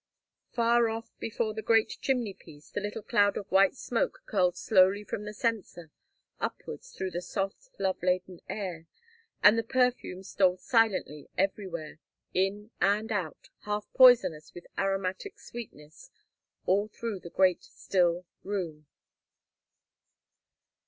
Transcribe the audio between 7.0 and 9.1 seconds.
the soft, love laden air